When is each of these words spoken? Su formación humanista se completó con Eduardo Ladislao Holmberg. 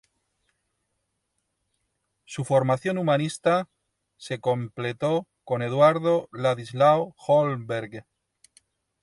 Su 2.25 2.43
formación 2.43 2.97
humanista 2.97 3.69
se 4.17 4.39
completó 4.39 5.27
con 5.43 5.61
Eduardo 5.61 6.27
Ladislao 6.31 7.13
Holmberg. 7.19 8.03